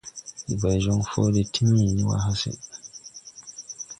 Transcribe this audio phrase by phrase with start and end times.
[0.41, 2.51] Ndi bay jɔŋ fɔʼɔ de timini wà hase.